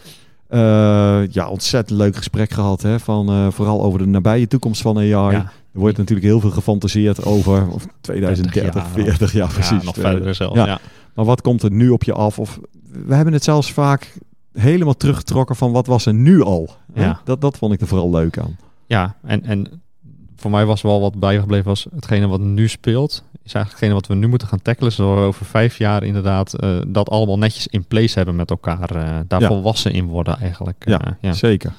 Eh, 0.49 1.23
ja, 1.31 1.49
ontzettend 1.49 1.99
leuk 1.99 2.17
gesprek 2.17 2.51
gehad. 2.51 2.83
Hè, 2.83 3.01
van, 3.01 3.29
eh, 3.29 3.47
vooral 3.51 3.83
over 3.83 3.99
de 3.99 4.07
nabije 4.07 4.47
toekomst 4.47 4.83
van 4.83 4.97
AI. 4.99 5.09
ja. 5.09 5.53
Er 5.73 5.81
wordt 5.85 5.97
natuurlijk 5.99 6.27
heel 6.27 6.41
veel 6.41 6.51
gefantaseerd 6.51 7.25
over 7.25 7.69
of 7.69 7.87
2030, 8.01 8.63
30 8.73 8.95
jaar. 8.95 9.05
40 9.05 9.33
jaar 9.33 9.49
precies. 9.49 9.79
Ja, 9.79 9.85
nog 9.85 9.95
verder 9.95 10.35
zelfs. 10.35 10.55
ja. 10.57 10.67
Ja. 10.67 10.79
Maar 11.15 11.25
wat 11.25 11.41
komt 11.41 11.63
er 11.63 11.71
nu 11.71 11.89
op 11.89 12.05
je 12.05 12.13
af? 12.13 12.39
Of 12.39 12.59
we 13.07 13.15
hebben 13.15 13.33
het 13.35 13.45
zelfs 13.45 13.73
vaak 13.73 14.15
helemaal 14.53 14.95
teruggetrokken 14.97 15.57
van 15.57 15.73
wat 15.73 15.87
was 15.87 16.07
er 16.07 16.15
nu 16.15 16.43
al. 16.43 16.71
hè? 16.93 17.05
Ja. 17.05 17.21
Dat, 17.25 17.41
dat 17.41 17.59
vond 17.59 17.73
ik 17.73 17.81
er 17.81 17.87
vooral 17.87 18.11
leuk 18.11 18.39
aan. 18.39 18.57
Ja, 18.87 19.17
en, 19.25 19.45
en 19.45 19.83
voor 20.41 20.51
mij 20.51 20.65
was 20.67 20.83
wel 20.83 21.01
wat 21.01 21.19
bijgebleven 21.21 21.67
was 21.67 21.87
hetgene 21.95 22.27
wat 22.27 22.41
nu 22.41 22.69
speelt. 22.69 23.25
Is 23.45 23.55
eigenlijk 23.55 23.71
hetgene 23.71 23.93
wat 23.93 24.07
we 24.07 24.15
nu 24.15 24.27
moeten 24.29 24.49
gaan 24.49 24.63
tackelen. 24.63 24.93
Zodat 24.93 25.15
we 25.19 25.25
over 25.25 25.47
vijf 25.47 25.79
jaar 25.79 26.03
inderdaad 26.03 26.55
eh, 26.55 26.79
dat 26.87 27.11
allemaal 27.11 27.39
netjes 27.39 27.67
in 27.67 27.85
place 27.85 28.15
hebben 28.15 28.37
met 28.37 28.51
elkaar. 28.51 28.91
eh, 28.97 29.19
daar 29.29 29.41
Ja. 29.41 29.47
volwassen 29.47 29.93
in 29.93 30.05
worden 30.07 30.39
eigenlijk. 30.41 30.83
Ja, 30.87 31.01
Eh, 31.01 31.13
ja. 31.21 31.33
Zeker. 31.33 31.73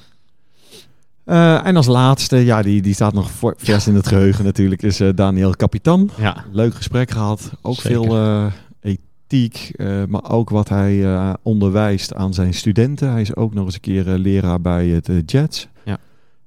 En 1.64 1.76
als 1.76 1.86
laatste, 1.86 2.36
ja, 2.36 2.62
die, 2.62 2.82
die 2.82 2.94
staat 2.94 3.12
nog 3.12 3.30
voor, 3.30 3.54
vers 3.58 3.86
in 3.86 3.94
het 3.94 4.06
geheugen 4.08 4.44
natuurlijk, 4.44 4.82
is 4.82 5.00
Daniel 5.14 5.50
Capitan. 5.56 6.10
ja. 6.18 6.44
Leuk 6.52 6.74
gesprek 6.74 7.10
gehad. 7.10 7.50
Ook 7.62 7.74
Zeker. 7.74 8.02
veel 8.04 8.50
ethiek, 8.80 9.70
maar 10.08 10.30
ook 10.30 10.50
wat 10.50 10.68
hij 10.68 11.04
onderwijst 11.42 12.14
aan 12.14 12.34
zijn 12.34 12.54
studenten. 12.54 13.10
Hij 13.10 13.20
is 13.20 13.36
ook 13.36 13.54
nog 13.54 13.64
eens 13.64 13.74
een 13.74 13.80
keer 13.80 14.04
leraar 14.04 14.60
bij 14.60 14.86
het 14.88 15.30
Jets. 15.30 15.68
Ja. 15.84 15.98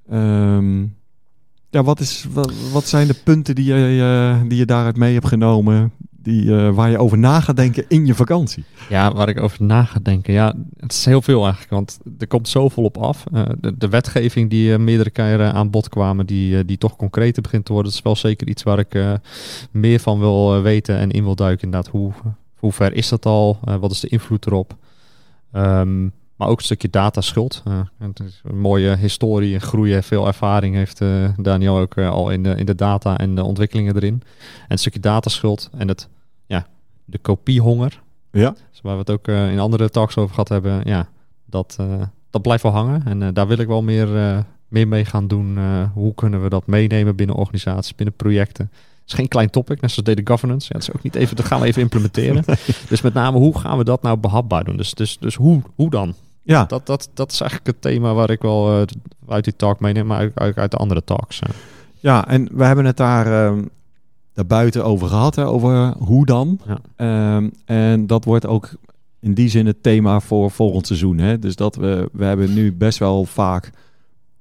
Ehm, 0.09 0.85
ja, 1.73 1.83
wat, 1.83 1.99
is, 1.99 2.25
wat, 2.71 2.87
zijn 2.87 3.07
de 3.07 3.13
punten 3.23 3.55
die 3.55 3.65
je, 3.65 4.01
eh, 4.01 4.49
die 4.49 4.57
je 4.57 4.65
daaruit 4.65 4.97
mee 4.97 5.13
hebt 5.13 5.27
genomen? 5.27 5.91
die, 6.23 6.57
eh, 6.57 6.69
waar 6.69 6.89
je 6.89 6.97
over 6.97 7.17
na 7.17 7.39
gaat 7.39 7.55
denken 7.55 7.85
in 7.87 8.05
je 8.05 8.15
vakantie? 8.15 8.63
Ja, 8.89 9.13
waar 9.13 9.29
ik 9.29 9.41
over 9.41 9.63
na 9.63 9.83
ga 9.83 9.99
denken. 10.03 10.33
Ja, 10.33 10.53
het 10.79 10.91
is 10.91 11.05
heel 11.05 11.21
veel 11.21 11.43
eigenlijk, 11.43 11.71
want 11.71 11.99
er 12.19 12.27
komt 12.27 12.47
zoveel 12.47 12.83
op 12.83 12.97
af. 12.97 13.23
Eh, 13.33 13.43
de, 13.77 13.89
wetgeving 13.89 14.49
die 14.49 14.77
meerdere 14.77 15.09
keren 15.09 15.53
aan 15.53 15.69
bod 15.69 15.89
kwamen, 15.89 16.25
die, 16.25 16.65
die 16.65 16.77
toch 16.77 16.95
concreter 16.95 17.41
begint 17.41 17.65
te 17.65 17.73
worden. 17.73 17.91
Dat 17.91 17.99
is 17.99 18.05
wel 18.05 18.15
zeker 18.15 18.47
iets 18.47 18.63
waar 18.63 18.79
ik 18.79 19.19
meer 19.71 19.99
van 19.99 20.19
wil 20.19 20.61
weten 20.61 20.97
en 20.97 21.11
in 21.11 21.23
wil 21.23 21.35
duiken. 21.35 21.65
Inderdaad, 21.65 21.91
hoe, 21.91 22.11
hoe 22.55 22.71
ver 22.71 22.93
is 22.93 23.09
dat 23.09 23.25
al? 23.25 23.59
Wat 23.79 23.91
is 23.91 23.99
de 23.99 24.07
invloed 24.07 24.45
erop? 24.45 24.75
Ehm, 25.51 26.07
maar 26.35 26.47
ook 26.47 26.57
een 26.57 26.63
stukje 26.63 26.89
dataschuld. 26.89 27.63
Het 27.97 28.19
is 28.19 28.41
een 28.43 28.59
mooie 28.59 28.95
historie 28.95 29.53
en 29.53 29.61
groei 29.61 29.93
en 29.93 30.03
veel 30.03 30.27
ervaring 30.27 30.75
heeft 30.75 31.01
eh, 31.01 31.29
Daniel 31.37 31.77
ook 31.77 31.95
eh, 31.95 32.09
al 32.09 32.29
in 32.29 32.43
de, 32.43 32.55
in 32.55 32.65
de 32.65 32.75
data 32.75 33.17
en 33.17 33.35
de 33.35 33.43
ontwikkelingen 33.43 33.95
erin. 33.95 34.21
En 34.61 34.67
een 34.67 34.77
stukje 34.77 34.99
dataschuld 34.99 35.69
en 35.77 35.87
het, 35.87 36.09
ja, 36.45 36.67
de 37.05 37.17
kopiehonger. 37.17 38.01
Ja. 38.31 38.55
Dus 38.71 38.81
waar 38.81 38.93
we 38.93 38.99
het 38.99 39.09
ook 39.09 39.27
in 39.27 39.59
andere 39.59 39.89
talks 39.89 40.17
over 40.17 40.29
gehad 40.29 40.49
hebben, 40.49 40.81
ja, 40.83 41.09
dat, 41.45 41.77
dat 42.29 42.41
blijft 42.41 42.63
wel 42.63 42.71
hangen. 42.71 43.05
En 43.05 43.33
daar 43.33 43.47
wil 43.47 43.57
ik 43.57 43.67
wel 43.67 43.81
meer, 43.81 44.07
meer 44.67 44.87
mee 44.87 45.05
gaan 45.05 45.27
doen. 45.27 45.57
Hoe 45.93 46.13
kunnen 46.13 46.43
we 46.43 46.49
dat 46.49 46.67
meenemen 46.67 47.15
binnen 47.15 47.35
organisaties, 47.35 47.95
binnen 47.95 48.15
projecten? 48.15 48.71
Het 49.03 49.11
is 49.11 49.13
geen 49.13 49.27
klein 49.27 49.49
topic, 49.49 49.81
net 49.81 49.91
zoals 49.91 50.15
data 50.15 50.21
governance. 50.33 50.67
Ja, 50.67 50.79
dat 50.79 50.87
is 50.87 50.95
ook 50.95 51.03
niet 51.03 51.15
even, 51.15 51.35
dat 51.35 51.45
gaan 51.45 51.59
we 51.59 51.67
even 51.67 51.81
implementeren. 51.81 52.43
Dus 52.89 53.01
met 53.01 53.13
name, 53.13 53.37
hoe 53.37 53.59
gaan 53.59 53.77
we 53.77 53.83
dat 53.83 54.01
nou 54.01 54.17
behapbaar 54.17 54.63
doen? 54.63 54.77
Dus, 54.77 54.93
dus, 54.93 55.17
dus 55.19 55.35
hoe, 55.35 55.61
hoe 55.75 55.89
dan? 55.89 56.13
Ja, 56.41 56.65
Dat, 56.65 56.85
dat, 56.85 57.09
dat 57.13 57.31
is 57.31 57.41
eigenlijk 57.41 57.71
het 57.71 57.81
thema 57.81 58.13
waar 58.13 58.29
ik 58.29 58.41
wel 58.41 58.81
eh, 58.81 58.87
uit 59.27 59.43
die 59.43 59.55
talk 59.55 59.79
meeneem, 59.79 60.05
maar 60.05 60.31
ook 60.35 60.57
uit, 60.57 60.71
de 60.71 60.77
andere 60.77 61.03
talks. 61.03 61.39
ja 61.99 62.27
en 62.27 62.49
we 62.51 62.63
hebben 62.63 62.85
het 62.85 62.97
daar 62.97 63.45
ehm 63.45 63.63
daarbuiten 64.33 64.85
over 64.85 65.07
gehad, 65.07 65.35
hè, 65.35 65.47
over 65.47 65.93
hoe 65.97 66.25
dan. 66.25 66.59
Ja. 66.67 66.77
Ehm, 66.95 67.49
en 67.65 68.07
dat 68.07 68.25
wordt 68.25 68.47
ook 68.47 68.71
in 69.19 69.33
die 69.33 69.49
zin 69.49 69.65
het 69.65 69.83
thema 69.83 70.19
voor 70.19 70.51
volgend 70.51 70.87
seizoen. 70.87 71.17
Hè? 71.17 71.39
Dus 71.39 71.55
dat 71.55 71.75
we, 71.75 72.09
we 72.11 72.25
hebben 72.25 72.53
nu 72.53 72.73
best 72.73 72.99
wel 72.99 73.25
vaak, 73.25 73.71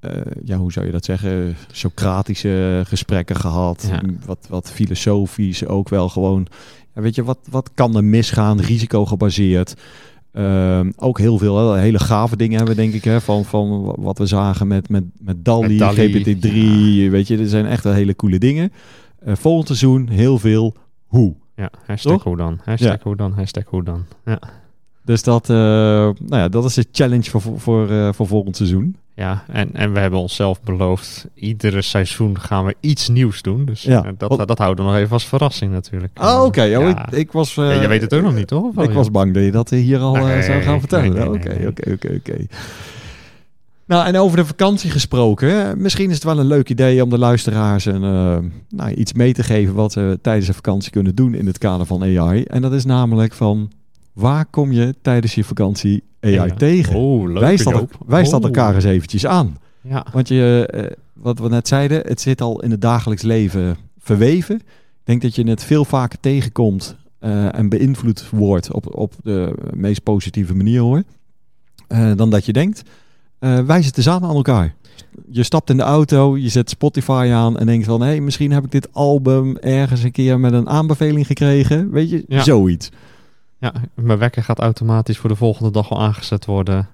eh, 0.03 0.21
ja, 0.45 0.57
hoe 0.57 0.73
zou 0.73 0.87
je 0.87 0.93
dat 0.93 1.05
zeggen, 1.05 1.57
Socratische 1.73 2.83
gesprekken 2.87 3.37
gehad. 3.37 3.89
Ja. 3.91 4.03
Wat, 4.27 4.47
wat 4.49 4.71
filosofisch 4.71 5.67
ook 5.67 5.89
wel 5.89 6.09
gewoon. 6.09 6.47
Ja, 6.95 7.01
weet 7.01 7.15
je, 7.15 7.25
wat, 7.25 7.39
wat 7.51 7.71
kan 7.75 7.97
er 7.97 8.05
misgaan, 8.05 8.61
risico 8.61 9.07
gebaseerd. 9.07 9.75
Ehm, 10.33 10.91
ook 10.97 11.19
heel 11.19 11.39
veel 11.39 11.75
hele 11.75 11.99
gave 11.99 12.37
dingen 12.37 12.57
hebben, 12.57 12.77
denk 12.77 12.95
ik, 12.95 13.05
hè, 13.05 13.21
van, 13.21 13.45
van 13.45 13.95
wat 13.99 14.19
we 14.19 14.27
zagen 14.27 14.67
met, 14.67 14.89
met, 14.89 15.05
met 15.19 15.45
DALI, 15.45 15.69
Met 15.69 15.79
DALL-E, 15.79 16.25
GPT-3. 17.07 17.11
Weet 17.11 17.29
je, 17.29 17.39
er 17.39 17.49
zijn 17.49 17.67
echt 17.67 17.85
wel 17.85 17.93
hele 17.93 18.17
coole 18.17 18.39
dingen. 18.39 18.73
Eh, 19.19 19.35
volgend 19.37 19.67
seizoen 19.67 20.09
heel 20.09 20.39
veel 20.39 20.75
hoe. 21.07 21.35
Ja, 21.57 21.71
hashtag 21.87 22.13
Toch? 22.13 22.23
hoe 22.25 22.37
dan, 22.37 22.61
hashtag 22.65 23.03
hoe 23.03 23.17
dan, 23.17 23.33
hashtag 23.33 23.65
hoe 23.65 23.83
dan. 23.83 24.05
Ja. 24.25 24.41
Dus 25.05 25.23
dat, 25.23 25.51
eh, 25.51 25.57
nou 25.57 26.15
ja, 26.29 26.49
dat 26.49 26.65
is 26.65 26.75
de 26.75 26.87
challenge 26.93 27.31
voor, 27.31 27.41
voor, 27.41 27.61
voor, 27.61 28.15
voor 28.15 28.27
volgend 28.27 28.57
seizoen. 28.57 28.97
Ja, 29.15 29.45
en, 29.49 29.71
en 29.75 29.93
we 29.93 29.99
hebben 29.99 30.19
onszelf 30.21 30.63
beloofd, 30.63 31.27
iedere 31.35 31.83
seizoen 31.83 32.41
gaan 32.41 32.65
we 32.65 32.75
iets 32.81 33.09
nieuws 33.09 33.43
doen. 33.43 33.65
Dus 33.65 33.83
Ja. 33.83 34.05
eh, 34.05 34.11
dat, 34.19 34.49
dat 34.49 34.59
houden 34.59 34.85
we 34.85 34.91
nog 34.91 35.01
even 35.01 35.13
als 35.13 35.27
verrassing 35.27 35.73
natuurlijk. 35.73 36.19
Oh, 36.23 36.43
oké. 36.45 36.63
Eh, 36.63 36.79
Oh, 36.79 36.89
ja. 36.89 37.07
ik, 37.07 37.13
ik 37.19 37.33
was... 37.33 37.55
Ja, 37.55 37.71
eh, 37.71 37.81
je 37.83 37.89
weet 37.89 38.01
het 38.01 38.15
ook 38.15 38.23
nog 38.23 38.35
niet, 38.35 38.51
wel, 38.51 38.73
Ik 38.77 38.85
joh? 38.87 38.95
was 38.95 39.11
bang 39.11 39.35
dat 39.35 39.45
je 39.45 39.51
dat 39.51 39.71
hier 39.71 39.99
al 39.99 40.17
eh, 40.17 40.41
zou 40.41 40.63
gaan 40.63 40.79
vertellen. 40.81 41.29
Oké, 41.29 41.65
oké, 41.69 41.93
oké, 41.93 42.15
oké. 42.15 42.47
Nou, 43.87 44.07
en 44.07 44.17
over 44.17 44.37
de 44.37 44.45
vakantie 44.45 44.91
gesproken. 44.91 45.81
Misschien 45.83 46.09
is 46.09 46.15
het 46.15 46.25
wel 46.25 46.39
een 46.39 46.47
leuk 46.47 46.69
idee 46.69 47.03
om 47.03 47.11
de 47.11 47.19
luisteraars 47.19 47.85
een, 47.85 48.03
eh, 48.05 48.39
nou, 48.69 48.91
iets 48.95 49.13
mee 49.13 49.33
te 49.33 49.43
geven 49.43 49.75
wat 49.75 49.93
ze 49.93 50.19
tijdens 50.23 50.47
de 50.47 50.53
vakantie 50.55 50.91
kunnen 50.91 51.15
doen 51.15 51.35
in 51.35 51.47
het 51.47 51.59
kader 51.59 51.87
van 51.87 52.03
AI. 52.03 52.43
En 52.43 52.63
dat 52.63 52.73
is 52.73 52.85
namelijk 52.85 53.33
van, 53.33 53.71
waar 54.13 54.47
kom 54.47 54.73
je 54.73 54.95
tijdens 55.03 55.35
je 55.35 55.45
vakantie 55.45 56.03
AI 56.21 56.33
Ja. 56.33 56.47
tegen? 56.47 56.95
Oh, 56.97 57.29
leuk. 57.29 57.39
Wijs 58.07 58.31
dat 58.31 58.41
Oh. 58.41 58.45
elkaar 58.45 58.75
eens 58.75 58.85
eventjes 58.85 59.27
aan. 59.27 59.57
Ja, 59.81 60.07
Want 60.13 60.29
je, 60.29 60.69
eh, 60.71 60.97
wat 61.13 61.39
we 61.39 61.49
net 61.49 61.69
zeiden, 61.69 62.01
het 62.07 62.21
zit 62.21 62.41
al 62.41 62.63
in 62.63 62.71
het 62.71 62.81
dagelijks 62.81 63.23
leven 63.23 63.77
verweven. 63.99 64.57
Ik 64.57 64.63
denk 65.05 65.23
dat 65.23 65.35
je 65.35 65.49
het 65.49 65.65
veel 65.65 65.85
vaker 65.85 66.21
tegenkomt 66.21 66.97
eh, 67.19 67.59
en 67.59 67.69
beïnvloed 67.69 68.29
wordt 68.31 68.73
op, 68.73 68.97
op 68.99 69.15
de 69.23 69.55
meest 69.75 70.03
positieve 70.03 70.55
manier 70.55 70.81
hoor. 70.81 71.03
Eh, 71.89 72.13
dan 72.17 72.31
dat 72.31 72.45
je 72.47 72.53
denkt. 72.53 72.83
Eh 73.39 73.59
wijs 73.59 73.87
het 73.87 73.97
eens 73.97 74.09
aan 74.09 74.25
aan 74.25 74.35
elkaar. 74.35 74.75
Je 75.31 75.43
stapt 75.43 75.71
in 75.71 75.77
de 75.77 75.83
auto, 75.83 76.37
je 76.37 76.49
zet 76.49 76.71
Spotify 76.71 77.31
aan 77.33 77.59
en 77.59 77.67
denkt 77.67 77.87
van... 77.87 78.01
hé, 78.01 78.07
hey, 78.07 78.21
misschien 78.21 78.51
heb 78.53 78.65
ik 78.65 78.71
dit 78.71 78.89
album 78.93 79.57
ergens 79.57 80.03
een 80.03 80.13
keer 80.13 80.41
met 80.41 80.53
een 80.53 80.69
aanbeveling 80.69 81.27
gekregen. 81.27 81.91
Weet 81.91 82.11
je, 82.11 82.25
Ja. 82.29 82.43
zoiets. 82.43 82.89
Ja, 83.63 83.73
mijn 83.95 84.19
wekker 84.19 84.43
gaat 84.45 84.59
automatisch 84.59 85.19
voor 85.19 85.29
de 85.31 85.37
volgende 85.37 85.71
dag 85.71 85.91
al 85.91 86.01
aangezet 86.01 86.45
worden. 86.45 86.89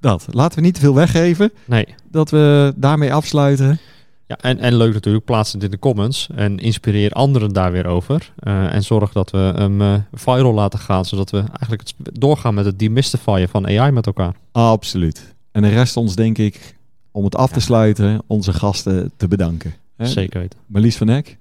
Dat. 0.00 0.26
Laten 0.30 0.58
we 0.58 0.64
niet 0.64 0.74
te 0.74 0.80
veel 0.80 0.94
weggeven. 0.94 1.52
Nee. 1.64 1.86
Dat 2.10 2.30
we 2.30 2.72
daarmee 2.76 3.12
afsluiten. 3.12 3.78
Ja, 4.26 4.38
en, 4.40 4.58
en 4.58 4.74
leuk 4.76 4.92
natuurlijk, 4.92 5.24
plaats 5.24 5.52
het 5.52 5.62
in 5.62 5.70
de 5.70 5.78
comments 5.78 6.28
en 6.34 6.58
inspireer 6.58 7.10
anderen 7.10 7.52
daar 7.52 7.72
weer 7.72 7.86
over. 7.86 8.32
Eh, 8.38 8.74
en 8.74 8.82
zorg 8.82 9.12
dat 9.12 9.30
we 9.30 9.38
hem 9.38 9.80
eh, 9.80 9.94
viral 10.12 10.54
laten 10.54 10.78
gaan, 10.78 11.04
zodat 11.04 11.30
we 11.30 11.38
eigenlijk 11.38 11.82
het 11.82 12.20
doorgaan 12.20 12.54
met 12.54 12.64
het 12.64 12.78
demystifyen 12.78 13.48
van 13.48 13.66
AI 13.66 13.90
met 13.90 14.06
elkaar. 14.06 14.34
Absoluut. 14.52 15.34
En 15.52 15.62
de 15.62 15.68
rest 15.68 15.96
ons 15.96 16.14
denk 16.14 16.38
ik, 16.38 16.76
om 17.10 17.24
het 17.24 17.36
af 17.36 17.48
te 17.48 17.54
Ja. 17.58 17.60
sluiten, 17.60 18.22
onze 18.26 18.52
gasten 18.52 19.12
te 19.16 19.28
bedanken. 19.28 19.74
Hè? 19.96 20.06
Zeker 20.06 20.40
weten. 20.40 20.58
Marlies 20.66 20.96
van 20.96 21.08
Eck, 21.08 21.36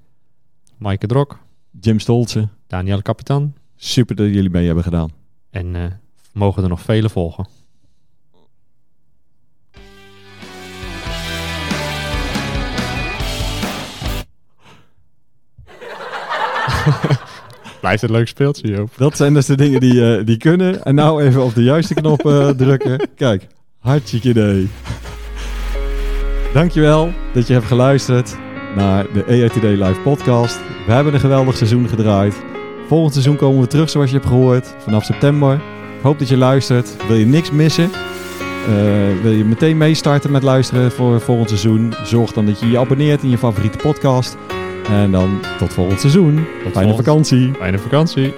Maaike 0.77 1.07
Drok, 1.07 1.39
Jim 1.79 1.99
Stolze. 1.99 2.47
Daniel 2.67 3.01
Kapitan 3.01 3.53
Super 3.81 4.15
dat 4.15 4.27
jullie 4.27 4.49
mee 4.49 4.65
hebben 4.65 4.83
gedaan. 4.83 5.11
en 5.49 5.75
eh, 5.75 5.83
mogen 6.31 6.63
er 6.63 6.69
nog 6.69 6.81
vele 6.81 7.09
volgen. 7.09 7.47
Blijft 17.81 18.03
een 18.03 18.11
leuk 18.11 18.27
speeltje, 18.27 18.67
Joop. 18.67 18.89
Dat 18.97 19.17
zijn 19.17 19.33
dus 19.33 19.45
de 19.45 19.57
dingen 19.57 19.79
die, 19.79 20.15
eh, 20.17 20.25
die 20.25 20.37
kunnen. 20.37 20.83
En 20.83 20.95
nou 20.95 21.23
even 21.23 21.43
op 21.43 21.53
de 21.55 21.63
juiste 21.63 21.93
knop 21.93 22.25
eh, 22.25 22.49
drukken. 22.63 23.09
Kijk, 23.15 23.47
hartstikke 23.79 24.29
idee. 24.29 24.69
Dankjewel 26.53 27.11
dat 27.33 27.47
je 27.47 27.53
hebt 27.53 27.65
geluisterd 27.65 28.37
naar 28.75 29.13
de 29.13 29.49
Today 29.53 29.87
Live 29.87 29.99
podcast. 29.99 30.59
We 30.85 30.91
hebben 30.91 31.13
een 31.13 31.19
geweldig 31.19 31.57
seizoen 31.57 31.89
gedraaid. 31.89 32.48
Volgend 32.89 33.13
seizoen 33.13 33.35
komen 33.35 33.61
we 33.61 33.67
terug 33.67 33.89
zoals 33.89 34.09
je 34.09 34.15
hebt 34.15 34.27
gehoord. 34.27 34.73
Vanaf 34.77 35.03
september. 35.03 35.53
Ik 35.97 36.01
hoop 36.01 36.19
dat 36.19 36.27
je 36.27 36.37
luistert. 36.37 36.95
Wil 37.07 37.15
je 37.17 37.25
niks 37.25 37.51
missen? 37.51 37.83
Eh, 38.67 39.21
wil 39.21 39.31
je 39.31 39.45
meteen 39.45 39.77
meestarten 39.77 40.31
met 40.31 40.43
luisteren 40.43 40.91
voor 40.91 41.21
volgend 41.21 41.49
seizoen? 41.49 41.93
Zorg 42.03 42.33
dan 42.33 42.45
dat 42.45 42.59
je 42.59 42.69
je 42.69 42.77
abonneert 42.79 43.23
in 43.23 43.29
je 43.29 43.37
favoriete 43.37 43.77
podcast. 43.77 44.37
En 44.89 45.11
dan 45.11 45.39
tot 45.57 45.73
volgend 45.73 45.99
seizoen. 45.99 46.35
Tot 46.35 46.45
Fijne 46.71 46.71
volgend- 46.87 46.95
vakantie. 47.07 47.53
Fijne 47.59 47.79
vakantie. 47.79 48.33